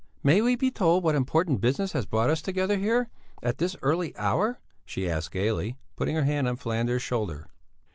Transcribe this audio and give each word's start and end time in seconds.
"May 0.23 0.41
we 0.41 0.55
be 0.55 0.71
told 0.71 1.03
what 1.03 1.13
important 1.13 1.61
business 1.61 1.91
has 1.91 2.07
brought 2.07 2.31
us 2.31 2.41
together 2.41 2.75
here, 2.75 3.07
at 3.43 3.59
this 3.59 3.75
early 3.83 4.17
hour?" 4.17 4.59
she 4.83 5.07
asked 5.07 5.29
gaily, 5.29 5.77
putting 5.95 6.15
her 6.15 6.23
hand 6.23 6.47
on 6.47 6.55
Falander's 6.55 7.03
shoulder. 7.03 7.45